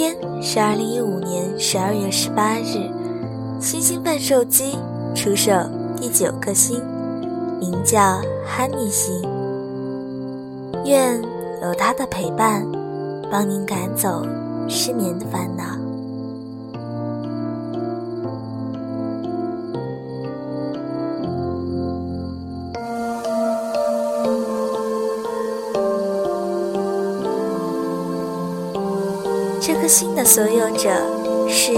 [0.00, 2.88] 天是二零一五年十二月十八日，
[3.60, 4.78] 星星贩售机
[5.14, 5.52] 出售
[5.94, 6.82] 第九颗星，
[7.60, 8.00] 名叫
[8.46, 9.22] 哈尼星。
[10.86, 11.20] 愿
[11.60, 12.66] 有它的陪伴，
[13.30, 14.26] 帮您赶走
[14.66, 15.79] 失眠的烦恼。
[29.60, 30.88] 这颗心的所有者
[31.46, 31.74] 是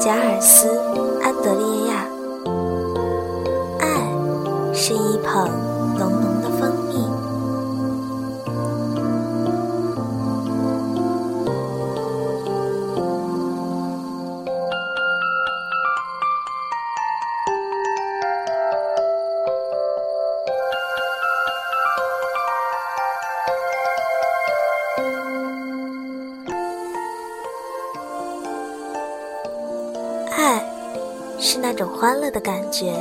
[0.00, 0.66] 贾尔斯·
[1.22, 2.04] 安德烈亚。
[3.78, 5.48] 爱是一捧
[31.52, 32.94] 是那种欢乐的感觉，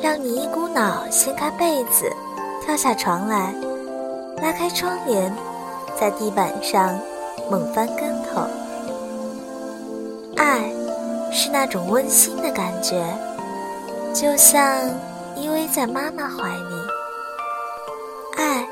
[0.00, 2.08] 让你一股脑掀开被子，
[2.64, 3.52] 跳下床来，
[4.40, 5.34] 拉开窗帘，
[5.98, 6.96] 在地板上
[7.50, 8.42] 猛翻跟头。
[10.36, 10.70] 爱，
[11.32, 13.04] 是那种温馨的感觉，
[14.14, 14.78] 就像
[15.34, 16.74] 依偎在妈妈怀里。
[18.36, 18.64] 爱，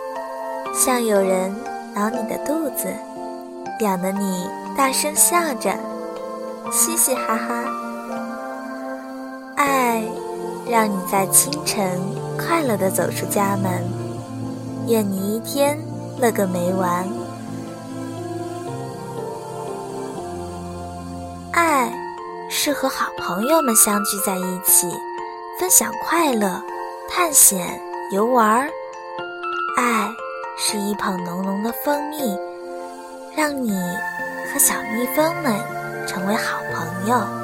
[0.73, 1.53] 像有人
[1.93, 2.87] 挠你的肚子，
[3.81, 5.75] 痒得你大声笑着。
[6.71, 7.65] 嘻嘻哈哈，
[9.61, 10.03] 爱
[10.67, 12.01] 让你在清晨
[12.39, 13.85] 快乐地走出家门，
[14.87, 15.79] 愿你一天
[16.19, 17.07] 乐个没完。
[21.53, 21.93] 爱
[22.49, 24.91] 是和好朋友们相聚在一起，
[25.59, 26.63] 分享快乐、
[27.11, 27.79] 探险、
[28.13, 28.67] 游玩。
[29.77, 30.11] 爱
[30.57, 32.35] 是一捧浓浓的蜂蜜，
[33.37, 33.79] 让你
[34.51, 35.55] 和小蜜蜂们。
[36.07, 37.40] 成为好朋友。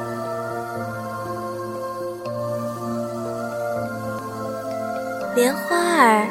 [5.37, 6.27] 莲花儿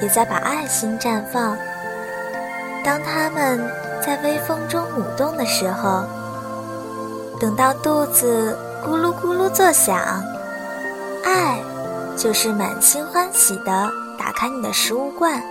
[0.00, 1.54] 也在把爱心绽放。
[2.82, 3.62] 当它们
[4.00, 6.02] 在微风中舞动的时候，
[7.38, 9.98] 等到肚子咕噜咕噜作响，
[11.24, 11.60] 爱
[12.16, 15.42] 就是满心欢喜的打开你的食物罐，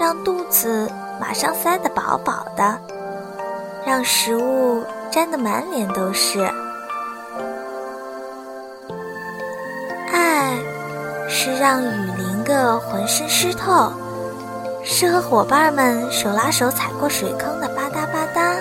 [0.00, 2.78] 让肚子马上塞得饱饱的，
[3.86, 4.82] 让食物。
[5.12, 6.50] 沾得满脸都是，
[11.34, 13.90] 是让雨淋个浑身湿透，
[14.84, 18.54] 是和伙伴们手拉手踩过水坑的吧嗒吧嗒。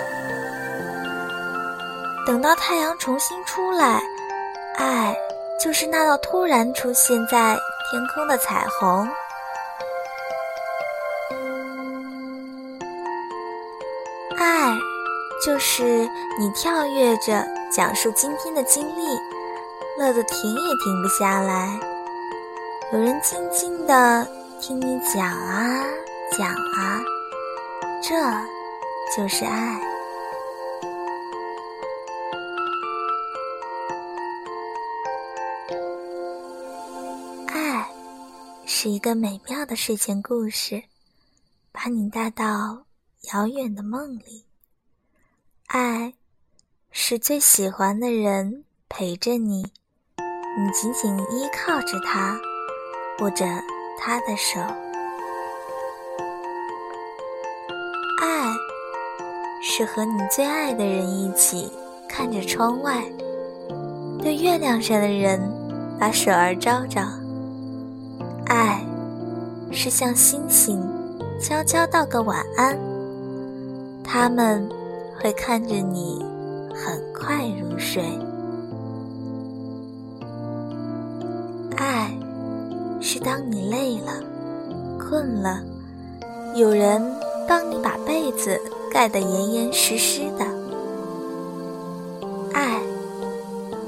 [2.25, 4.01] 等到太阳重新出来，
[4.77, 5.13] 爱
[5.59, 7.59] 就是那道突然出现在
[7.91, 9.07] 天空的彩虹。
[14.39, 14.75] 爱。
[15.43, 16.07] 就是
[16.37, 19.17] 你跳跃着讲述今天的经历，
[19.97, 21.79] 乐得停也停不下来。
[22.93, 24.27] 有人静静地
[24.59, 25.81] 听你讲啊
[26.37, 27.01] 讲啊，
[28.03, 28.13] 这
[29.15, 29.79] 就是爱。
[37.47, 37.87] 爱
[38.65, 40.83] 是一个美妙的睡前故事，
[41.71, 42.83] 把你带到
[43.31, 44.43] 遥远的梦里。
[45.67, 46.13] 爱，
[46.91, 52.37] 是最喜欢的人陪着你，你紧紧依靠着他，
[53.21, 53.45] 握着
[53.97, 54.59] 他的手。
[58.21, 58.51] 爱，
[59.61, 61.71] 是和你最爱的人一起
[62.09, 63.01] 看着窗外，
[64.21, 65.39] 对月亮上的人
[65.97, 67.01] 把手儿招招。
[68.47, 68.83] 爱，
[69.71, 70.81] 是向星星
[71.39, 72.77] 悄悄道个晚安，
[74.03, 74.69] 他们。
[75.23, 76.25] 会看着你
[76.73, 78.01] 很快入睡。
[83.13, 84.23] 是当你累了、
[84.97, 85.59] 困了，
[86.55, 87.13] 有人
[87.45, 88.57] 帮你把被子
[88.89, 90.45] 盖得严严实实的。
[92.53, 92.79] 爱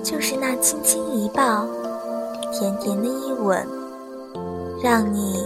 [0.04, 1.66] 就是那轻轻一抱、
[2.52, 3.66] 甜甜的一吻，
[4.84, 5.46] 让你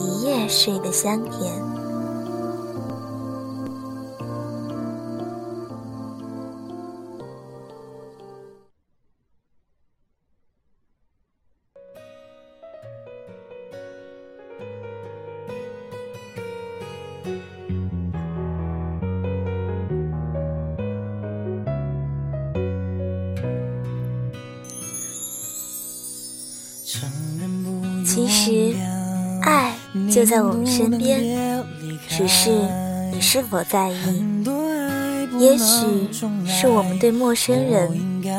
[0.00, 1.52] 一夜睡得香甜。
[28.14, 28.76] 其实，
[29.42, 29.74] 爱
[30.08, 31.20] 就在我们身边，
[32.08, 32.48] 只是
[33.12, 34.24] 你是否在意？
[35.36, 36.08] 也许
[36.46, 37.90] 是我们对陌生人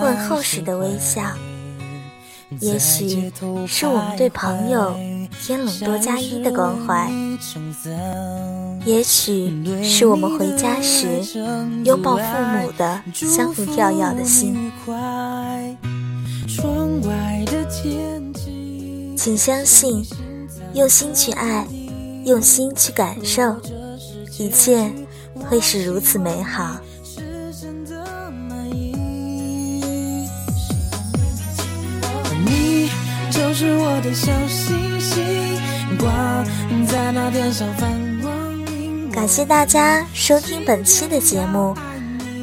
[0.01, 1.24] 问候时的微笑，
[2.62, 3.30] 也许
[3.68, 4.95] 是我们对朋友
[5.45, 7.12] 天冷多加衣的关怀，
[8.86, 11.06] 也许是我们回家时
[11.83, 14.72] 拥抱父母的相互跳跃的心。
[19.25, 20.06] 请相信，
[20.75, 21.66] 用心去爱，
[22.25, 23.60] 用心去感受，
[24.38, 24.88] 一切
[25.50, 26.77] 会是如此美好。
[32.45, 32.92] 你
[33.31, 35.24] 就是我的小星星，
[35.98, 36.45] 挂
[36.88, 37.89] 在那天上泛
[38.22, 39.12] 光。
[39.12, 41.75] 感谢大家收听本期的节目。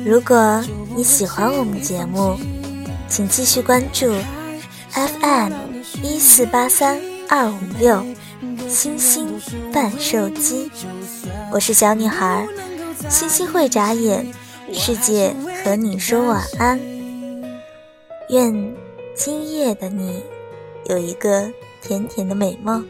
[0.04, 0.60] 如果
[0.96, 2.36] 你喜欢我们节目，
[3.08, 4.12] 请继续关注
[4.90, 5.71] FM
[6.02, 8.04] 一四八三二五六
[8.68, 9.40] 星星
[9.72, 10.68] 伴手机。
[11.52, 12.46] 我是小女孩，
[13.08, 14.26] 星星会眨眼，
[14.72, 15.32] 世界
[15.64, 16.80] 和你说晚安。
[18.30, 18.74] 愿
[19.14, 20.22] 今夜的你
[20.86, 21.48] 有一个
[21.80, 22.84] 甜甜的美梦。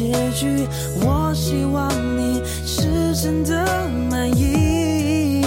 [0.00, 0.66] 结局，
[1.02, 3.66] 我希望你是真的
[4.10, 5.44] 满意。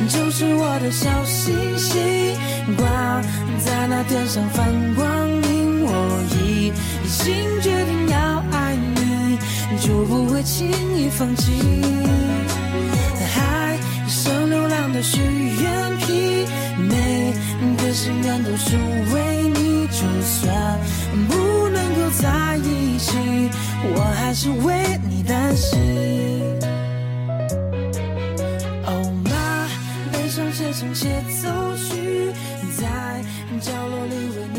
[0.00, 2.00] 你就是我的小星星，
[2.76, 3.20] 挂
[3.58, 5.84] 在那天上放光明。
[5.84, 5.90] 我
[6.38, 6.72] 已
[7.08, 9.36] 经决定要爱你，
[9.80, 11.50] 就不会轻易放弃。
[13.34, 13.76] 海
[14.06, 16.46] 上流浪的许愿瓶，
[16.78, 17.34] 每
[17.76, 18.76] 个心愿都是
[19.12, 19.27] 为。
[19.98, 20.78] 就算
[21.28, 23.50] 不能够在一起
[23.96, 25.76] 我还是为你担心。
[28.86, 29.68] 哦把
[30.12, 31.08] 悲伤写成协
[31.42, 32.30] 奏曲
[32.76, 32.86] 在
[33.60, 34.57] 角落里为你